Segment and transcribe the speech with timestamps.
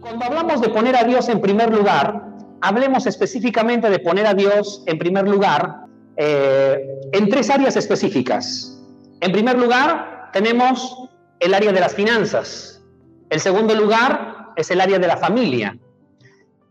[0.00, 2.22] Cuando hablamos de poner a Dios en primer lugar,
[2.60, 5.86] hablemos específicamente de poner a Dios en primer lugar
[6.16, 8.80] eh, en tres áreas específicas.
[9.20, 11.08] En primer lugar, tenemos
[11.40, 12.80] el área de las finanzas.
[13.28, 15.76] El segundo lugar es el área de la familia.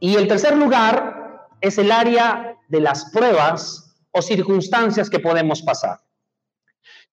[0.03, 6.01] Y el tercer lugar es el área de las pruebas o circunstancias que podemos pasar.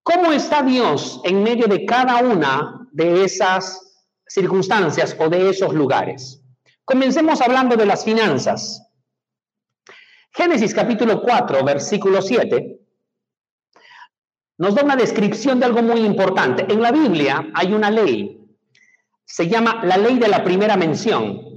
[0.03, 3.91] ¿Cómo está Dios en medio de cada una de esas
[4.31, 6.41] circunstancias o de esos lugares.
[6.85, 8.87] Comencemos hablando de las finanzas.
[10.33, 12.79] Génesis capítulo 4, versículo 7,
[14.59, 16.65] nos da una descripción de algo muy importante.
[16.73, 18.41] En la Biblia hay una ley,
[19.25, 21.50] se llama la ley de la primera mención.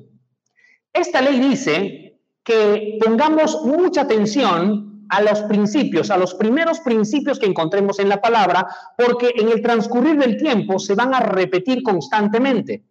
[0.93, 7.47] Esta ley dice que pongamos mucha atención a los principios, a los primeros principios que
[7.47, 12.83] encontremos en la palabra, porque en el transcurrir del tiempo se van a repetir constantemente.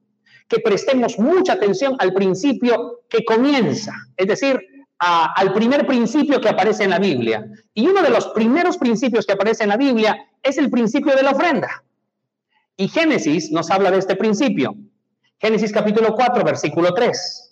[0.48, 4.60] Que prestemos mucha atención al principio que comienza, es decir,
[4.98, 7.44] al primer principio que aparece en la Biblia.
[7.74, 11.22] Y uno de los primeros principios que aparece en la Biblia es el principio de
[11.22, 11.82] la ofrenda.
[12.76, 14.74] Y Génesis nos habla de este principio.
[15.40, 17.51] Génesis capítulo 4, versículo 3.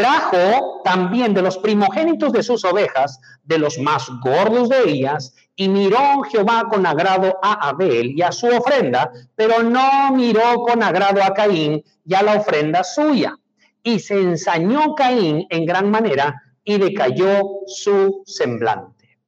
[0.00, 5.68] trajo también de los primogénitos de sus ovejas, de los más gordos de ellas, y
[5.68, 11.22] miró Jehová con agrado a Abel y a su ofrenda, pero no miró con agrado
[11.22, 13.36] a Caín y a la ofrenda suya.
[13.82, 19.18] Y se ensañó Caín en gran manera y decayó su semblante.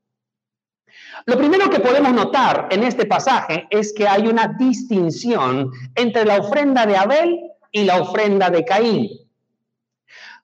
[1.26, 6.38] Lo primero que podemos notar en este pasaje es que hay una distinción entre la
[6.38, 7.38] ofrenda de Abel
[7.70, 9.21] y la ofrenda de Caín.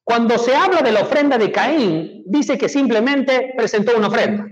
[0.09, 4.47] Cuando se habla de la ofrenda de Caín, dice que simplemente presentó una ofrenda.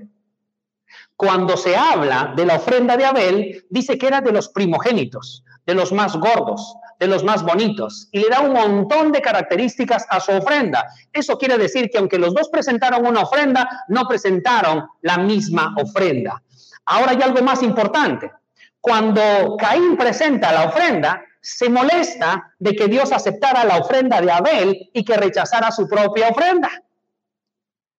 [1.17, 5.72] Cuando se habla de la ofrenda de Abel, dice que era de los primogénitos, de
[5.72, 10.21] los más gordos, de los más bonitos, y le da un montón de características a
[10.21, 10.84] su ofrenda.
[11.11, 16.43] Eso quiere decir que aunque los dos presentaron una ofrenda, no presentaron la misma ofrenda.
[16.84, 18.31] Ahora hay algo más importante.
[18.78, 24.90] Cuando Caín presenta la ofrenda, se molesta de que Dios aceptara la ofrenda de Abel
[24.92, 26.82] y que rechazara su propia ofrenda.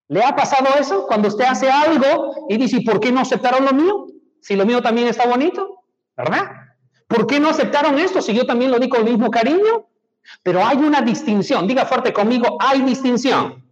[0.10, 3.72] ¿Le ha pasado eso cuando usted hace algo y dice, ¿por qué no aceptaron lo
[3.72, 4.08] mío?
[4.42, 5.86] Si lo mío también está bonito,
[6.18, 6.44] ¿verdad?
[7.08, 9.88] ¿Por qué no aceptaron esto si yo también lo di con el mismo cariño?
[10.44, 11.68] Pero hay una distinción.
[11.68, 13.64] Diga fuerte conmigo, hay distinción.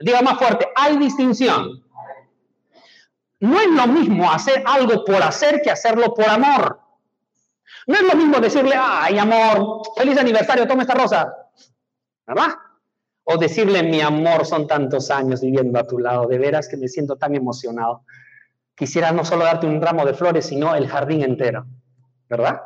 [0.00, 1.84] Diga más fuerte, hay distinción.
[3.38, 6.81] No es lo mismo hacer algo por hacer que hacerlo por amor.
[7.86, 11.32] No es lo mismo decirle, ay, amor, feliz aniversario, toma esta rosa.
[12.26, 12.48] ¿Verdad?
[13.24, 16.88] O decirle, mi amor, son tantos años viviendo a tu lado, de veras que me
[16.88, 18.04] siento tan emocionado.
[18.74, 21.66] Quisiera no solo darte un ramo de flores, sino el jardín entero.
[22.28, 22.60] ¿Verdad?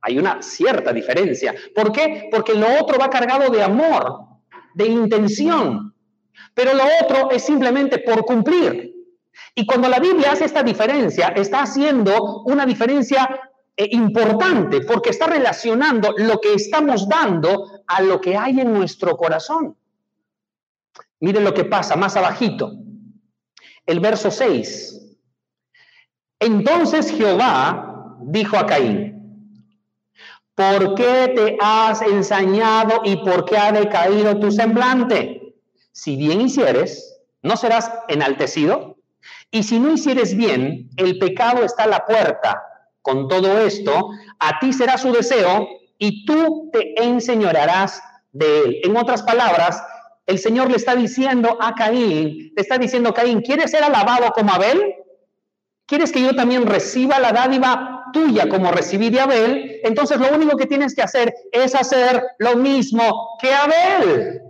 [0.00, 1.54] Hay una cierta diferencia.
[1.74, 2.28] ¿Por qué?
[2.30, 4.20] Porque lo otro va cargado de amor,
[4.74, 5.94] de intención.
[6.54, 8.94] Pero lo otro es simplemente por cumplir.
[9.54, 13.47] Y cuando la Biblia hace esta diferencia, está haciendo una diferencia
[13.78, 19.76] importante porque está relacionando lo que estamos dando a lo que hay en nuestro corazón.
[21.20, 22.72] Miren lo que pasa más abajito.
[23.86, 25.16] El verso 6.
[26.40, 29.54] Entonces Jehová dijo a Caín,
[30.54, 35.56] ¿por qué te has ensañado y por qué ha decaído tu semblante?
[35.92, 38.96] Si bien hicieres, ¿no serás enaltecido?
[39.50, 42.62] Y si no hicieres bien, el pecado está a la puerta
[43.08, 45.66] con todo esto, a ti será su deseo
[45.96, 48.02] y tú te enseñorearás
[48.32, 48.80] de él.
[48.84, 49.82] En otras palabras,
[50.26, 54.52] el Señor le está diciendo a Caín, le está diciendo, Caín, ¿quieres ser alabado como
[54.52, 54.94] Abel?
[55.86, 59.80] ¿Quieres que yo también reciba la dádiva tuya como recibí de Abel?
[59.84, 64.42] Entonces lo único que tienes que hacer es hacer lo mismo que Abel.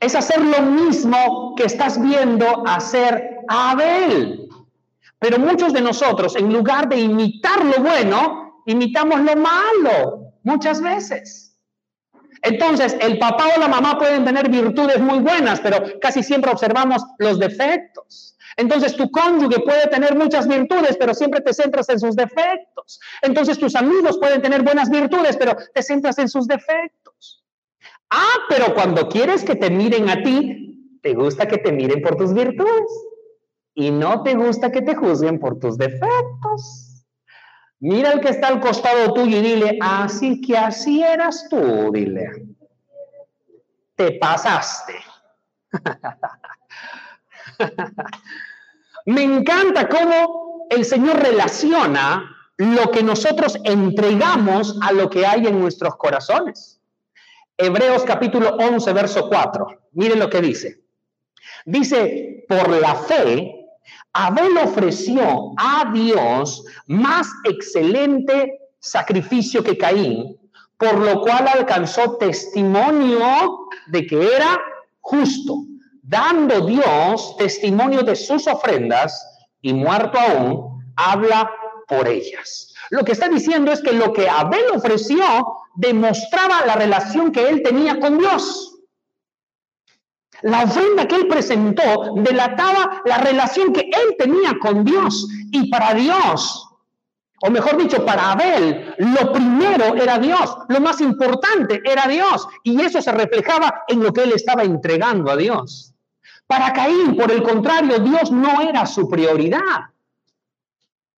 [0.00, 4.47] Es hacer lo mismo que estás viendo hacer Abel.
[5.18, 11.56] Pero muchos de nosotros, en lugar de imitar lo bueno, imitamos lo malo muchas veces.
[12.42, 17.02] Entonces, el papá o la mamá pueden tener virtudes muy buenas, pero casi siempre observamos
[17.18, 18.36] los defectos.
[18.56, 23.00] Entonces, tu cónyuge puede tener muchas virtudes, pero siempre te centras en sus defectos.
[23.22, 27.44] Entonces, tus amigos pueden tener buenas virtudes, pero te centras en sus defectos.
[28.10, 32.16] Ah, pero cuando quieres que te miren a ti, te gusta que te miren por
[32.16, 33.07] tus virtudes
[33.78, 37.04] y no te gusta que te juzguen por tus defectos.
[37.78, 42.44] Mira el que está al costado tuyo y dile, así que así eras tú, dile.
[43.94, 44.94] Te pasaste.
[49.06, 55.60] Me encanta cómo el Señor relaciona lo que nosotros entregamos a lo que hay en
[55.60, 56.80] nuestros corazones.
[57.56, 59.66] Hebreos capítulo 11, verso 4.
[59.92, 60.82] Miren lo que dice.
[61.64, 63.57] Dice, por la fe
[64.12, 70.36] Abel ofreció a Dios más excelente sacrificio que Caín,
[70.76, 74.60] por lo cual alcanzó testimonio de que era
[75.00, 75.64] justo,
[76.02, 79.24] dando Dios testimonio de sus ofrendas
[79.60, 81.50] y muerto aún, habla
[81.86, 82.72] por ellas.
[82.90, 85.24] Lo que está diciendo es que lo que Abel ofreció
[85.74, 88.77] demostraba la relación que él tenía con Dios.
[90.42, 95.94] La ofrenda que él presentó delataba la relación que él tenía con Dios y para
[95.94, 96.68] Dios,
[97.42, 102.80] o mejor dicho, para Abel, lo primero era Dios, lo más importante era Dios y
[102.80, 105.92] eso se reflejaba en lo que él estaba entregando a Dios.
[106.46, 109.90] Para Caín, por el contrario, Dios no era su prioridad.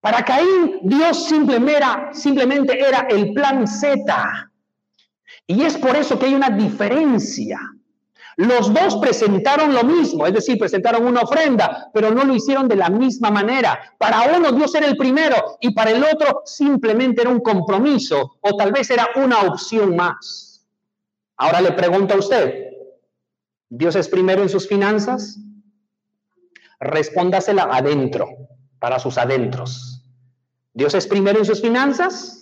[0.01, 4.51] Para Caín, Dios simplemente era, simplemente era el plan Z.
[5.47, 7.61] Y es por eso que hay una diferencia
[8.41, 12.77] los dos presentaron lo mismo, es decir, presentaron una ofrenda, pero no lo hicieron de
[12.77, 13.95] la misma manera.
[13.99, 18.57] Para uno Dios era el primero y para el otro simplemente era un compromiso o
[18.57, 20.67] tal vez era una opción más.
[21.37, 22.69] Ahora le pregunto a usted,
[23.69, 25.39] ¿Dios es primero en sus finanzas?
[26.79, 28.27] Respóndasela adentro,
[28.79, 30.03] para sus adentros.
[30.73, 32.40] ¿Dios es primero en sus finanzas?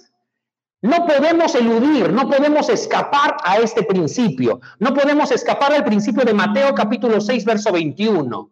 [0.80, 4.60] No podemos eludir, no podemos escapar a este principio.
[4.78, 8.50] No podemos escapar al principio de Mateo capítulo 6, verso 21.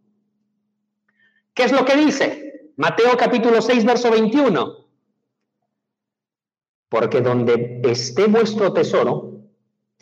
[1.54, 2.72] ¿Qué es lo que dice?
[2.76, 4.86] Mateo capítulo 6, verso 21.
[6.88, 9.42] Porque donde esté vuestro tesoro,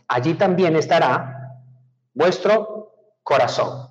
[0.08, 1.60] allí también estará
[2.14, 3.90] vuestro corazón.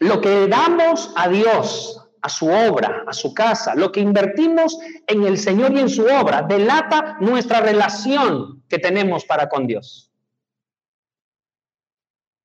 [0.00, 5.24] Lo que damos a Dios a su obra, a su casa, lo que invertimos en
[5.24, 10.10] el Señor y en su obra, delata nuestra relación que tenemos para con Dios.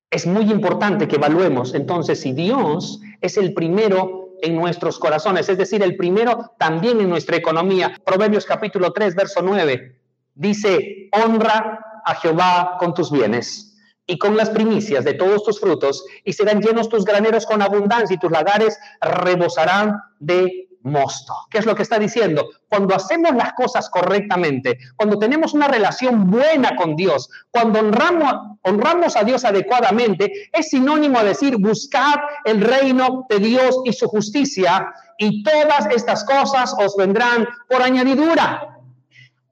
[0.10, 5.58] Es muy importante que evaluemos entonces si Dios es el primero en nuestros corazones, es
[5.58, 8.00] decir, el primero también en nuestra economía.
[8.06, 10.00] Proverbios capítulo 3, verso 9,
[10.36, 13.75] dice, honra a Jehová con tus bienes
[14.08, 18.16] y con las primicias de todos tus frutos, y serán llenos tus graneros con abundancia,
[18.16, 21.34] y tus lagares rebosarán de mosto.
[21.50, 22.48] ¿Qué es lo que está diciendo?
[22.70, 29.16] Cuando hacemos las cosas correctamente, cuando tenemos una relación buena con Dios, cuando honramos, honramos
[29.16, 32.16] a Dios adecuadamente, es sinónimo a decir, buscad
[32.46, 38.75] el reino de Dios y su justicia, y todas estas cosas os vendrán por añadidura.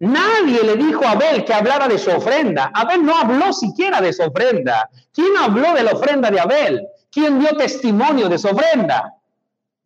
[0.03, 2.71] Nadie le dijo a Abel que hablara de su ofrenda.
[2.73, 4.89] Abel no habló siquiera de su ofrenda.
[5.13, 6.86] ¿Quién habló de la ofrenda de Abel?
[7.10, 9.13] ¿Quién dio testimonio de su ofrenda?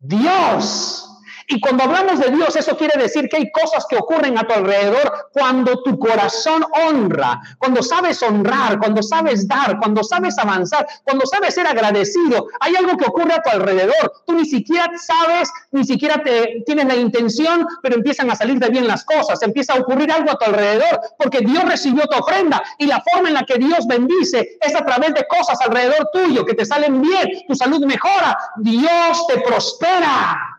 [0.00, 1.07] Dios.
[1.50, 4.52] Y cuando hablamos de Dios, eso quiere decir que hay cosas que ocurren a tu
[4.52, 11.24] alrededor cuando tu corazón honra, cuando sabes honrar, cuando sabes dar, cuando sabes avanzar, cuando
[11.24, 12.48] sabes ser agradecido.
[12.60, 14.12] Hay algo que ocurre a tu alrededor.
[14.26, 18.68] Tú ni siquiera sabes, ni siquiera te, tienes la intención, pero empiezan a salir de
[18.68, 19.40] bien las cosas.
[19.42, 23.28] Empieza a ocurrir algo a tu alrededor porque Dios recibió tu ofrenda y la forma
[23.28, 27.00] en la que Dios bendice es a través de cosas alrededor tuyo que te salen
[27.00, 30.57] bien, tu salud mejora, Dios te prospera.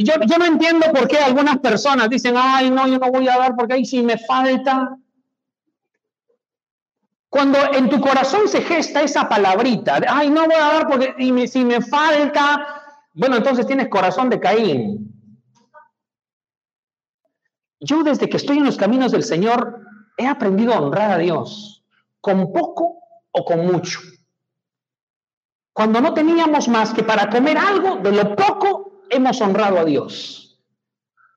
[0.00, 3.36] Y yo, no entiendo por qué algunas personas dicen, ay, no, yo no voy a
[3.36, 4.96] dar porque ahí sí me falta.
[7.28, 11.14] Cuando en tu corazón se gesta esa palabrita, ay, no voy a dar porque
[11.46, 15.12] si me falta, bueno, entonces tienes corazón de Caín.
[17.78, 19.82] Yo desde que estoy en los caminos del Señor
[20.16, 21.84] he aprendido a honrar a Dios,
[22.22, 23.00] con poco
[23.32, 24.00] o con mucho.
[25.74, 30.60] Cuando no teníamos más que para comer algo, de lo poco hemos honrado a Dios.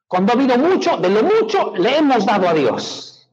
[0.08, 3.30] Cuando ha habido mucho, de lo mucho le hemos dado a Dios.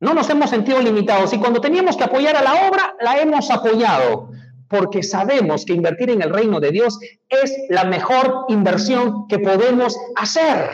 [0.00, 3.50] No nos hemos sentido limitados y cuando teníamos que apoyar a la obra, la hemos
[3.50, 4.30] apoyado,
[4.68, 6.98] porque sabemos que invertir en el reino de Dios
[7.28, 10.70] es la mejor inversión que podemos hacer.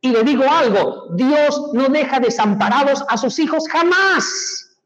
[0.00, 4.76] Y le digo algo, Dios no deja desamparados a sus hijos jamás.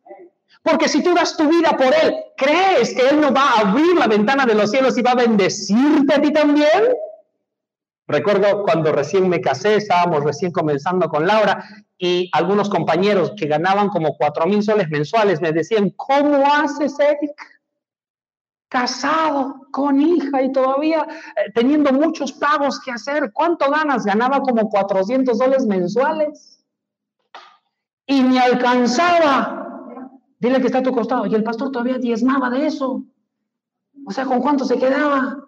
[0.62, 3.94] Porque si tú das tu vida por Él, ¿crees que Él no va a abrir
[3.96, 6.92] la ventana de los cielos y va a bendecirte a ti también?
[8.06, 11.64] Recuerdo cuando recién me casé, estábamos recién comenzando con Laura
[11.98, 17.32] y algunos compañeros que ganaban como cuatro mil soles mensuales me decían, ¿cómo haces, Eric?
[18.68, 23.32] Casado, con hija y todavía eh, teniendo muchos pagos que hacer.
[23.32, 24.04] ¿Cuánto ganas?
[24.04, 26.64] Ganaba como 400 soles mensuales.
[28.06, 29.66] Y me alcanzaba
[30.38, 31.26] Dile que está a tu costado.
[31.26, 33.04] Y el pastor todavía diezmaba de eso.
[34.06, 35.45] O sea, ¿con cuánto se quedaba?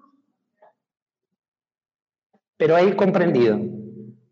[2.59, 3.59] Pero he comprendido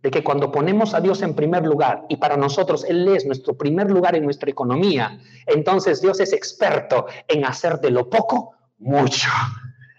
[0.02, 3.56] de que cuando ponemos a Dios en primer lugar y para nosotros Él es nuestro
[3.56, 9.30] primer lugar en nuestra economía, entonces Dios es experto en hacer de lo poco mucho.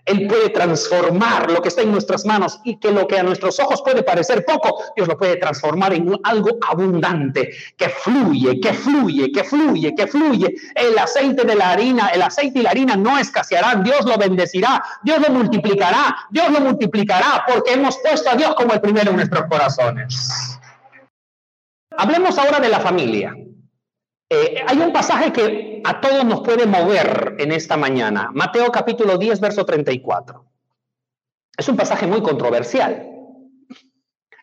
[0.07, 3.59] Él puede transformar lo que está en nuestras manos y que lo que a nuestros
[3.59, 9.31] ojos puede parecer poco, Dios lo puede transformar en algo abundante, que fluye, que fluye,
[9.31, 10.55] que fluye, que fluye.
[10.73, 14.81] El aceite de la harina, el aceite y la harina no escasearán, Dios lo bendecirá,
[15.03, 19.17] Dios lo multiplicará, Dios lo multiplicará, porque hemos puesto a Dios como el primero en
[19.17, 20.57] nuestros corazones.
[21.97, 23.35] Hablemos ahora de la familia.
[24.29, 28.29] Eh, hay un pasaje que a todos nos puede mover en esta mañana.
[28.34, 30.46] Mateo capítulo 10, verso 34.
[31.57, 33.07] Es un pasaje muy controversial.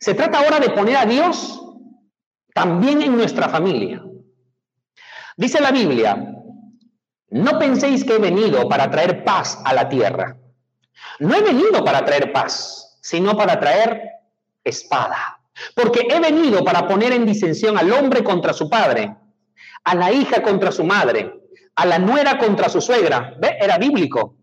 [0.01, 1.61] Se trata ahora de poner a Dios
[2.55, 4.03] también en nuestra familia.
[5.37, 6.35] Dice la Biblia,
[7.29, 10.39] no penséis que he venido para traer paz a la tierra.
[11.19, 14.01] No he venido para traer paz, sino para traer
[14.63, 15.41] espada.
[15.75, 19.15] Porque he venido para poner en disensión al hombre contra su padre
[19.85, 21.33] a la hija contra su madre,
[21.77, 23.35] a la nuera contra su suegra.
[23.39, 23.57] ¿Ve?
[23.61, 24.37] Era bíblico.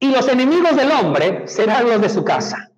[0.00, 2.70] Y los enemigos del hombre serán los de su casa.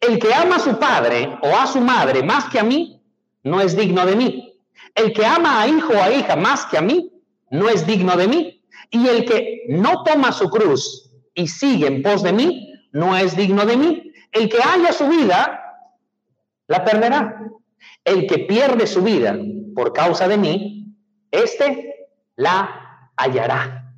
[0.00, 3.02] El que ama a su padre o a su madre más que a mí,
[3.42, 4.54] no es digno de mí.
[4.94, 7.12] El que ama a hijo o a hija más que a mí,
[7.50, 8.64] no es digno de mí.
[8.90, 13.36] Y el que no toma su cruz y sigue en pos de mí, no es
[13.36, 14.12] digno de mí.
[14.32, 15.60] El que haya su vida,
[16.66, 17.40] la perderá.
[18.04, 19.38] El que pierde su vida
[19.74, 20.77] por causa de mí,
[21.30, 23.92] este la hallará.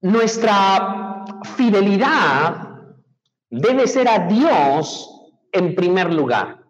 [0.00, 1.24] Nuestra
[1.56, 2.68] fidelidad
[3.50, 5.10] debe ser a Dios
[5.52, 6.64] en primer lugar,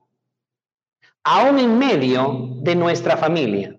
[1.24, 3.76] aún en medio de nuestra familia.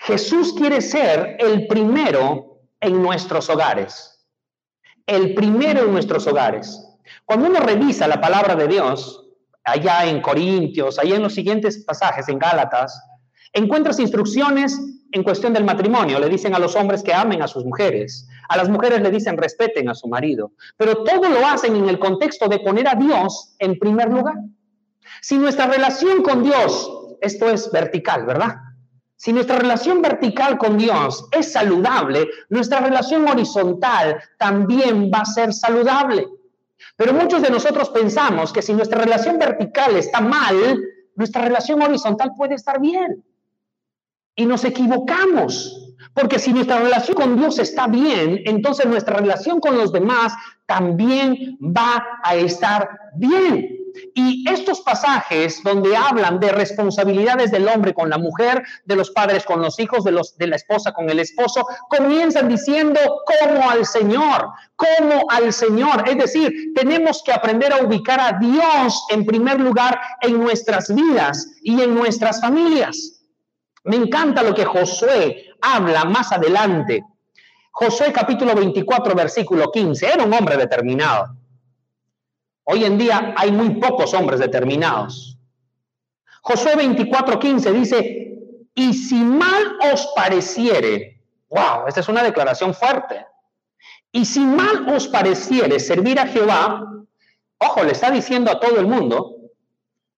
[0.00, 4.26] Jesús quiere ser el primero en nuestros hogares,
[5.06, 6.78] el primero en nuestros hogares.
[7.24, 9.26] Cuando uno revisa la palabra de Dios,
[9.64, 13.00] allá en Corintios, allá en los siguientes pasajes, en Gálatas,
[13.52, 14.78] Encuentras instrucciones
[15.12, 16.18] en cuestión del matrimonio.
[16.18, 18.28] Le dicen a los hombres que amen a sus mujeres.
[18.48, 20.52] A las mujeres le dicen respeten a su marido.
[20.76, 24.36] Pero todo lo hacen en el contexto de poner a Dios en primer lugar.
[25.20, 26.90] Si nuestra relación con Dios,
[27.20, 28.56] esto es vertical, ¿verdad?
[29.16, 35.52] Si nuestra relación vertical con Dios es saludable, nuestra relación horizontal también va a ser
[35.52, 36.26] saludable.
[36.96, 40.56] Pero muchos de nosotros pensamos que si nuestra relación vertical está mal,
[41.14, 43.22] nuestra relación horizontal puede estar bien
[44.34, 45.78] y nos equivocamos.
[46.14, 50.34] Porque si nuestra relación con Dios está bien, entonces nuestra relación con los demás
[50.66, 53.78] también va a estar bien.
[54.14, 59.44] Y estos pasajes donde hablan de responsabilidades del hombre con la mujer, de los padres
[59.44, 63.86] con los hijos, de, los, de la esposa con el esposo, comienzan diciendo como al
[63.86, 66.08] Señor, como al Señor.
[66.08, 71.46] Es decir, tenemos que aprender a ubicar a Dios en primer lugar en nuestras vidas
[71.62, 73.21] y en nuestras familias.
[73.84, 77.04] Me encanta lo que Josué habla más adelante.
[77.72, 80.06] Josué capítulo 24, versículo 15.
[80.06, 81.36] Era un hombre determinado.
[82.64, 85.36] Hoy en día hay muy pocos hombres determinados.
[86.42, 88.38] Josué 24, 15 dice,
[88.74, 93.26] y si mal os pareciere, wow, esta es una declaración fuerte.
[94.12, 96.84] Y si mal os pareciere servir a Jehová,
[97.58, 99.36] ojo, le está diciendo a todo el mundo,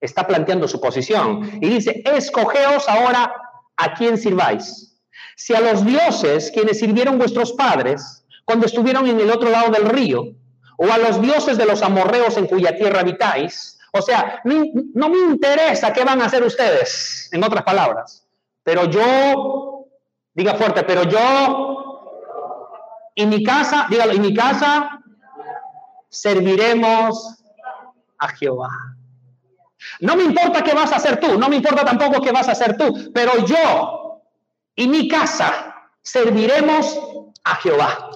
[0.00, 3.43] está planteando su posición, y dice, escogeos ahora
[3.76, 4.96] a quién sirváis.
[5.36, 9.88] Si a los dioses quienes sirvieron vuestros padres cuando estuvieron en el otro lado del
[9.88, 10.34] río,
[10.76, 15.18] o a los dioses de los amorreos en cuya tierra habitáis, o sea, no, me
[15.18, 18.26] interesa qué van a hacer ustedes, en otras palabras,
[18.62, 19.86] pero yo,
[20.34, 21.84] diga fuerte, pero yo
[23.14, 25.00] y mi casa, dígalo, y mi casa
[26.08, 27.36] serviremos
[28.18, 28.70] a Jehová.
[30.00, 32.52] No me importa qué vas a hacer tú, no me importa tampoco qué vas a
[32.52, 34.22] hacer tú, pero yo
[34.76, 36.98] y mi casa serviremos
[37.44, 38.10] a Jehová.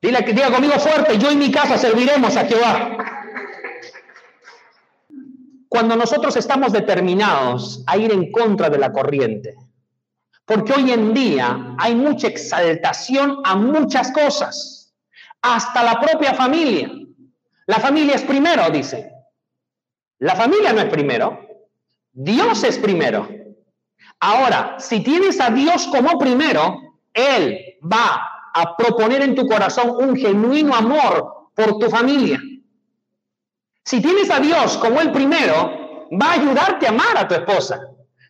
[0.00, 2.98] Dile diga conmigo fuerte, yo y mi casa serviremos a Jehová.
[5.72, 9.54] cuando nosotros estamos determinados a ir en contra de la corriente.
[10.44, 14.92] Porque hoy en día hay mucha exaltación a muchas cosas,
[15.40, 16.90] hasta la propia familia.
[17.64, 19.11] La familia es primero, dice.
[20.22, 21.36] La familia no es primero,
[22.12, 23.28] Dios es primero.
[24.20, 26.76] Ahora, si tienes a Dios como primero,
[27.12, 27.58] Él
[27.92, 32.40] va a proponer en tu corazón un genuino amor por tu familia.
[33.84, 37.80] Si tienes a Dios como el primero, va a ayudarte a amar a tu esposa.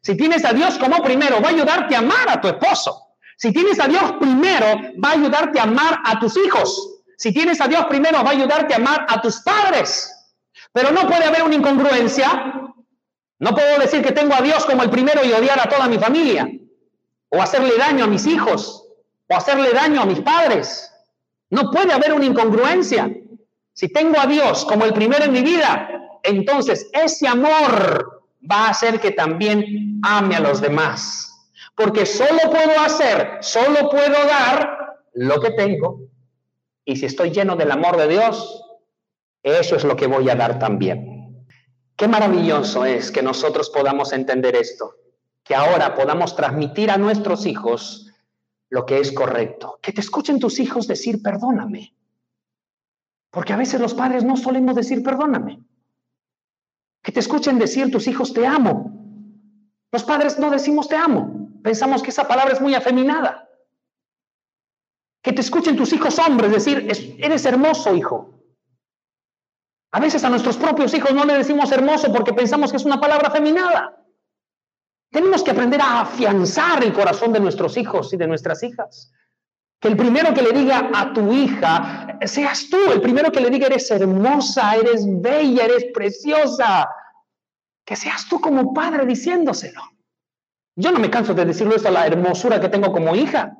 [0.00, 3.18] Si tienes a Dios como primero, va a ayudarte a amar a tu esposo.
[3.36, 4.66] Si tienes a Dios primero,
[5.04, 7.02] va a ayudarte a amar a tus hijos.
[7.18, 10.10] Si tienes a Dios primero, va a ayudarte a amar a tus padres.
[10.72, 12.72] Pero no puede haber una incongruencia.
[13.38, 15.98] No puedo decir que tengo a Dios como el primero y odiar a toda mi
[15.98, 16.48] familia.
[17.28, 18.86] O hacerle daño a mis hijos.
[19.28, 20.92] O hacerle daño a mis padres.
[21.50, 23.10] No puede haber una incongruencia.
[23.74, 25.88] Si tengo a Dios como el primero en mi vida,
[26.22, 31.28] entonces ese amor va a hacer que también ame a los demás.
[31.74, 36.00] Porque solo puedo hacer, solo puedo dar lo que tengo.
[36.84, 38.62] Y si estoy lleno del amor de Dios,
[39.42, 41.46] eso es lo que voy a dar también.
[41.96, 44.94] Qué maravilloso es que nosotros podamos entender esto,
[45.42, 48.10] que ahora podamos transmitir a nuestros hijos
[48.70, 51.94] lo que es correcto, que te escuchen tus hijos decir perdóname,
[53.30, 55.60] porque a veces los padres no solemos decir perdóname.
[57.02, 58.92] Que te escuchen decir tus hijos te amo.
[59.90, 61.48] Los padres no decimos te amo.
[61.62, 63.48] Pensamos que esa palabra es muy afeminada.
[65.22, 66.86] Que te escuchen tus hijos hombres decir
[67.18, 68.41] eres hermoso, hijo.
[69.92, 73.00] A veces a nuestros propios hijos no le decimos hermoso porque pensamos que es una
[73.00, 74.02] palabra afeminada.
[75.10, 79.12] Tenemos que aprender a afianzar el corazón de nuestros hijos y de nuestras hijas.
[79.78, 83.50] Que el primero que le diga a tu hija, seas tú, el primero que le
[83.50, 86.88] diga, eres hermosa, eres bella, eres preciosa.
[87.84, 89.82] Que seas tú como padre diciéndoselo.
[90.74, 93.54] Yo no me canso de decirlo esto a la hermosura que tengo como hija,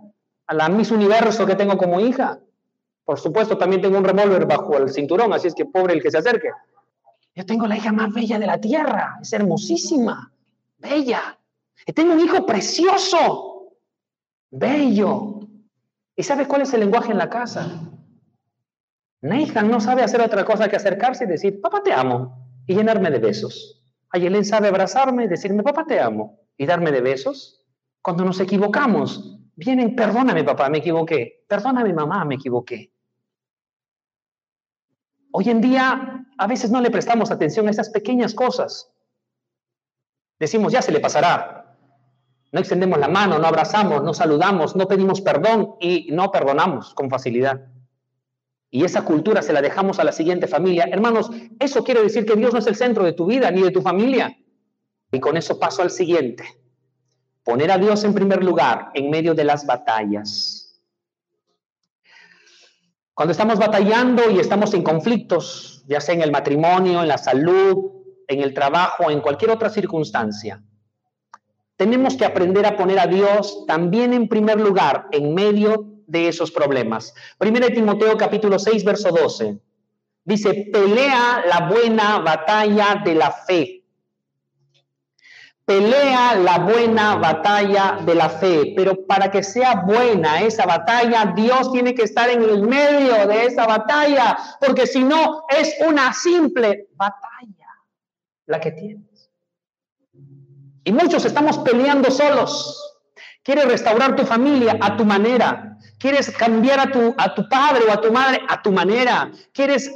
[0.47, 2.39] a la Miss Universo que tengo como hija.
[3.13, 6.11] Por supuesto, también tengo un revólver bajo el cinturón, así es que pobre el que
[6.11, 6.49] se acerque.
[7.35, 10.33] Yo tengo la hija más bella de la tierra, es hermosísima,
[10.79, 11.39] bella.
[11.87, 13.75] Y tengo un hijo precioso,
[14.51, 15.41] bello,
[16.17, 17.83] ¿Y sabes cuál es el lenguaje en la casa?
[19.21, 23.11] Nathan no sabe hacer otra cosa que acercarse y decir, papá te amo, y llenarme
[23.11, 23.85] de besos.
[24.09, 27.63] Ayelen sabe abrazarme y decirme, papá te amo, y darme de besos.
[28.01, 32.92] Cuando nos equivocamos, vienen, perdóname papá, me equivoqué, perdóname mamá, me equivoqué.
[35.33, 38.93] Hoy en día a veces no le prestamos atención a esas pequeñas cosas.
[40.39, 41.63] Decimos, ya se le pasará,
[42.53, 47.09] no extendemos la mano, no abrazamos, no saludamos, no pedimos perdón y no perdonamos con
[47.09, 47.67] facilidad.
[48.71, 50.87] Y esa cultura se la dejamos a la siguiente familia.
[50.91, 53.71] Hermanos, eso quiere decir que Dios no es el centro de tu vida ni de
[53.71, 54.37] tu familia.
[55.11, 56.45] Y con eso paso al siguiente.
[57.43, 60.62] Poner a Dios en primer lugar en medio de las batallas.
[63.23, 67.93] Cuando estamos batallando y estamos en conflictos, ya sea en el matrimonio, en la salud,
[68.27, 70.61] en el trabajo, en cualquier otra circunstancia,
[71.77, 76.51] tenemos que aprender a poner a Dios también en primer lugar en medio de esos
[76.51, 77.15] problemas.
[77.39, 79.57] Primero Timoteo capítulo 6, verso 12.
[80.25, 83.82] Dice, pelea la buena batalla de la fe.
[85.65, 91.73] Pelea la buena batalla de la fe, pero para que sea buena esa batalla, Dios
[91.73, 96.89] tiene que estar en el medio de esa batalla, porque si no es una simple
[96.97, 97.63] batalla
[98.47, 99.05] la que tiene.
[100.85, 102.99] Y muchos estamos peleando solos.
[103.43, 105.72] Quieres restaurar tu familia a tu manera.
[106.03, 109.31] Quieres cambiar a tu, a tu padre o a tu madre a tu manera.
[109.53, 109.89] Quieres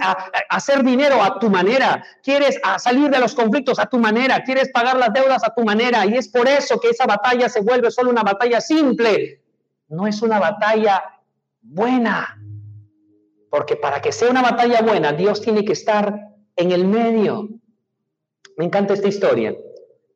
[0.48, 2.00] hacer dinero a tu manera.
[2.22, 4.44] Quieres salir de los conflictos a tu manera.
[4.44, 6.06] Quieres pagar las deudas a tu manera.
[6.06, 9.42] Y es por eso que esa batalla se vuelve solo una batalla simple.
[9.88, 11.02] No es una batalla
[11.60, 12.40] buena.
[13.50, 17.48] Porque para que sea una batalla buena, Dios tiene que estar en el medio.
[18.56, 19.56] Me encanta esta historia.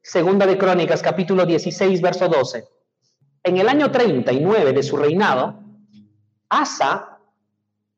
[0.03, 2.64] Segunda de Crónicas, capítulo 16, verso 12.
[3.42, 5.69] En el año 39 de su reinado,
[6.51, 7.19] Asa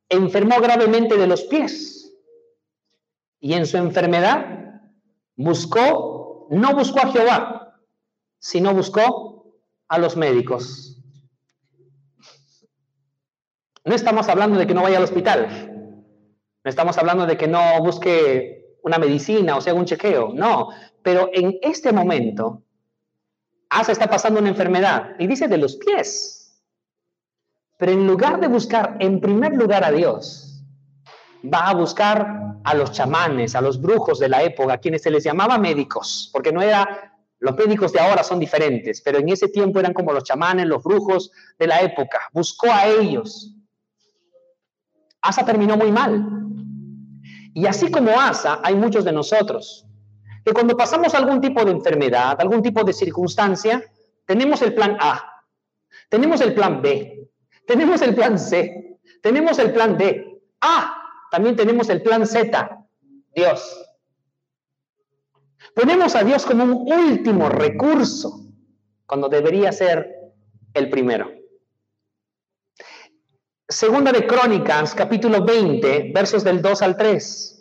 [0.08, 2.14] enfermó gravemente de los pies.
[3.40, 4.80] Y en su enfermedad
[5.34, 7.78] buscó, no buscó a Jehová,
[8.38, 9.56] sino buscó
[9.88, 11.02] a los médicos.
[13.84, 15.68] No estamos hablando de que no vaya al hospital.
[16.62, 20.32] No estamos hablando de que no busque una medicina o sea un chequeo.
[20.34, 20.68] No,
[21.02, 22.62] pero en este momento,
[23.70, 26.41] Asa está pasando una enfermedad y dice de los pies.
[27.82, 30.62] Pero en lugar de buscar en primer lugar a Dios,
[31.52, 35.10] va a buscar a los chamanes, a los brujos de la época, a quienes se
[35.10, 39.48] les llamaba médicos, porque no era, los médicos de ahora son diferentes, pero en ese
[39.48, 42.20] tiempo eran como los chamanes, los brujos de la época.
[42.32, 43.52] Buscó a ellos.
[45.20, 46.24] Asa terminó muy mal.
[47.52, 49.84] Y así como Asa, hay muchos de nosotros
[50.44, 53.82] que cuando pasamos algún tipo de enfermedad, algún tipo de circunstancia,
[54.24, 55.42] tenemos el plan A,
[56.08, 57.21] tenemos el plan B,
[57.66, 60.42] tenemos el plan C, tenemos el plan D.
[60.60, 62.86] Ah, también tenemos el plan Z,
[63.34, 63.88] Dios.
[65.74, 68.46] Ponemos a Dios como un último recurso,
[69.06, 70.14] cuando debería ser
[70.74, 71.30] el primero.
[73.68, 77.52] Segunda de Crónicas, capítulo 20, versos del 2 al 3.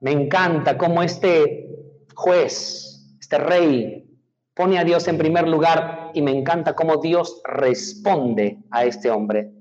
[0.00, 1.68] Me encanta cómo este
[2.14, 4.03] juez, este rey,
[4.54, 9.52] pone a Dios en primer lugar y me encanta cómo Dios responde a este hombre.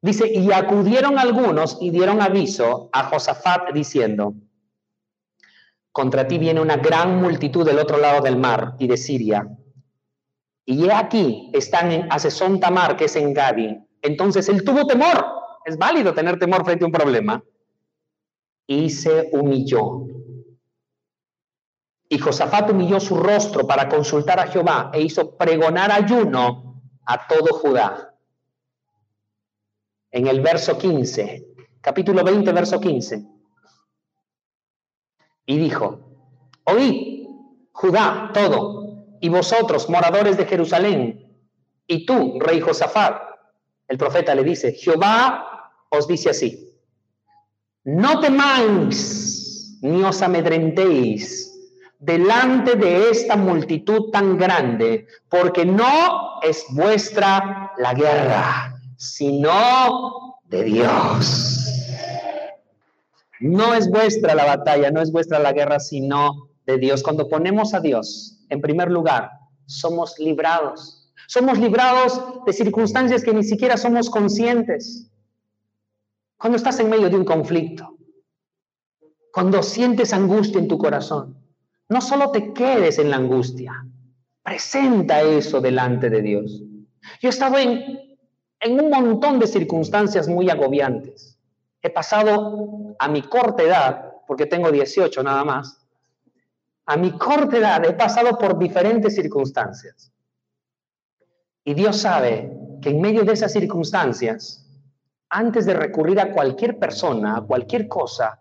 [0.00, 4.34] Dice, y acudieron algunos y dieron aviso a Josafat diciendo,
[5.92, 9.46] contra ti viene una gran multitud del otro lado del mar y de Siria.
[10.64, 13.76] Y he aquí, están en Asesón Tamar, que es en Gadi.
[14.02, 15.26] Entonces él tuvo temor.
[15.64, 17.42] Es válido tener temor frente a un problema.
[18.66, 20.06] Y se humilló
[22.12, 27.54] y Josafat humilló su rostro para consultar a Jehová e hizo pregonar ayuno a todo
[27.56, 28.16] Judá.
[30.10, 31.46] En el verso 15,
[31.80, 33.24] capítulo 20, verso 15.
[35.46, 36.00] Y dijo,
[36.64, 37.28] oíd,
[37.70, 41.40] Judá, todo, y vosotros, moradores de Jerusalén,
[41.86, 43.22] y tú, rey Josafat,
[43.86, 46.74] el profeta le dice, Jehová os dice así,
[47.84, 51.49] no temáis ni os amedrentéis
[52.00, 61.66] delante de esta multitud tan grande, porque no es vuestra la guerra, sino de Dios.
[63.40, 67.02] No es vuestra la batalla, no es vuestra la guerra, sino de Dios.
[67.02, 69.30] Cuando ponemos a Dios en primer lugar,
[69.66, 71.12] somos librados.
[71.26, 75.08] Somos librados de circunstancias que ni siquiera somos conscientes.
[76.36, 77.96] Cuando estás en medio de un conflicto,
[79.32, 81.39] cuando sientes angustia en tu corazón,
[81.90, 83.84] no solo te quedes en la angustia,
[84.44, 86.62] presenta eso delante de Dios.
[87.20, 88.00] Yo he estado en,
[88.62, 91.36] un montón de circunstancias muy agobiantes.
[91.82, 95.84] He pasado a mi corta edad, porque tengo 18 nada más,
[96.86, 100.12] a mi corta edad he pasado por diferentes circunstancias.
[101.64, 104.64] Y Dios sabe que en medio de esas circunstancias,
[105.28, 108.40] antes de recurrir a cualquier persona, a cualquier cosa,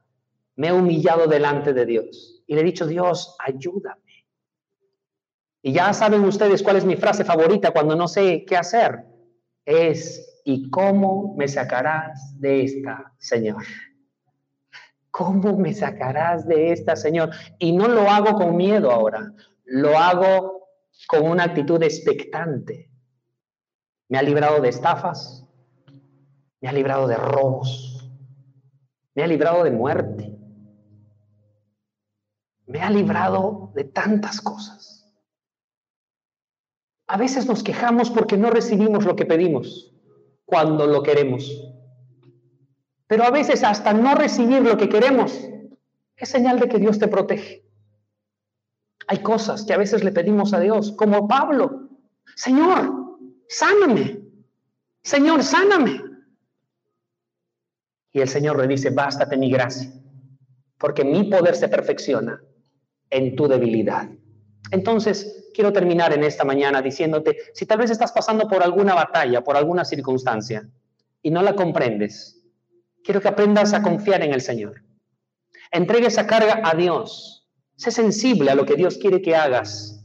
[0.56, 4.26] me he humillado delante de Dios y le he dicho, Dios, ayúdame.
[5.62, 9.06] Y ya saben ustedes cuál es mi frase favorita cuando no sé qué hacer.
[9.64, 13.64] Es, ¿y cómo me sacarás de esta, Señor?
[15.12, 17.30] ¿Cómo me sacarás de esta, Señor?
[17.60, 19.32] Y no lo hago con miedo ahora,
[19.66, 20.70] lo hago
[21.08, 22.90] con una actitud expectante.
[24.08, 25.46] Me ha librado de estafas,
[26.62, 28.10] me ha librado de robos,
[29.14, 30.39] me ha librado de muerte
[32.70, 35.12] me ha librado de tantas cosas.
[37.08, 39.92] A veces nos quejamos porque no recibimos lo que pedimos
[40.46, 41.52] cuando lo queremos.
[43.08, 45.50] Pero a veces hasta no recibir lo que queremos
[46.16, 47.66] es señal de que Dios te protege.
[49.08, 51.90] Hay cosas que a veces le pedimos a Dios, como Pablo,
[52.36, 54.20] Señor, sáname,
[55.02, 56.04] Señor, sáname.
[58.12, 59.92] Y el Señor le dice, bástate mi gracia,
[60.78, 62.44] porque mi poder se perfecciona
[63.10, 64.10] en tu debilidad.
[64.72, 69.44] Entonces, quiero terminar en esta mañana diciéndote, si tal vez estás pasando por alguna batalla,
[69.44, 70.68] por alguna circunstancia,
[71.22, 72.42] y no la comprendes,
[73.04, 74.84] quiero que aprendas a confiar en el Señor.
[75.72, 77.48] Entregue esa carga a Dios.
[77.76, 80.04] Sé sensible a lo que Dios quiere que hagas.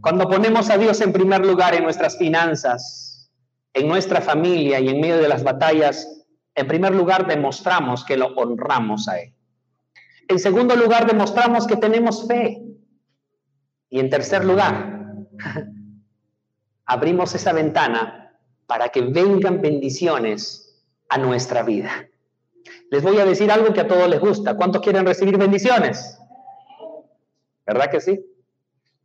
[0.00, 3.30] Cuando ponemos a Dios en primer lugar en nuestras finanzas,
[3.74, 8.28] en nuestra familia y en medio de las batallas, en primer lugar demostramos que lo
[8.34, 9.35] honramos a Él.
[10.28, 12.62] En segundo lugar, demostramos que tenemos fe.
[13.88, 15.26] Y en tercer lugar,
[16.86, 22.08] abrimos esa ventana para que vengan bendiciones a nuestra vida.
[22.90, 24.56] Les voy a decir algo que a todos les gusta.
[24.56, 26.18] ¿Cuántos quieren recibir bendiciones?
[27.64, 28.24] ¿Verdad que sí?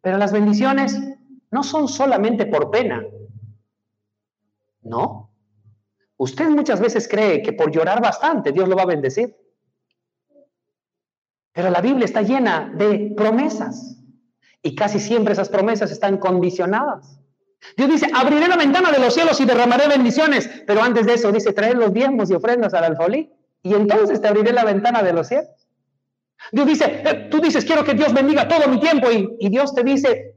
[0.01, 0.99] Pero las bendiciones
[1.51, 3.03] no son solamente por pena.
[4.81, 5.31] No.
[6.17, 9.35] Usted muchas veces cree que por llorar bastante Dios lo va a bendecir.
[11.53, 13.97] Pero la Biblia está llena de promesas
[14.61, 17.19] y casi siempre esas promesas están condicionadas.
[17.77, 20.49] Dios dice, abriré la ventana de los cielos y derramaré bendiciones.
[20.65, 23.31] Pero antes de eso dice, traer los diezmos y ofrendas al alfolí.
[23.63, 25.49] Y entonces te abriré la ventana de los cielos.
[26.51, 29.11] Dios dice, eh, tú dices, quiero que Dios bendiga todo mi tiempo.
[29.11, 30.35] Y, y Dios te dice,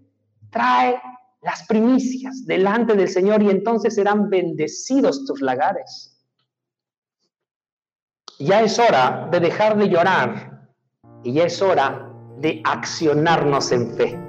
[0.51, 1.01] trae
[1.41, 6.11] las primicias delante del Señor y entonces serán bendecidos tus lagares.
[8.39, 10.54] Ya es hora de dejar de llorar
[11.25, 12.09] y es hora
[12.39, 14.24] de accionarnos en fe.